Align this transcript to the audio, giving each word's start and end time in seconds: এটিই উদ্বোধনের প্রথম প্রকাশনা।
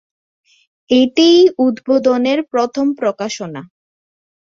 এটিই 0.89 1.39
উদ্বোধনের 1.57 2.39
প্রথম 2.51 2.85
প্রকাশনা। 2.93 3.61